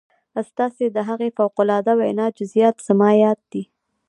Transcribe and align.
ستاسې 0.49 0.85
د 0.95 0.97
هغې 1.09 1.29
فوق 1.37 1.55
العاده 1.63 1.93
وينا 1.99 2.25
جزئيات 2.37 2.75
زما 2.87 3.09
ياد 3.23 3.39
دي. 3.51 3.63